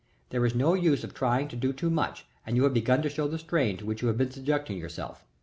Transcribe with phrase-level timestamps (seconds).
[0.31, 3.09] There is no use of trying to do too much and you have begun to
[3.09, 5.23] show the strain to which you have been subjecting yourself.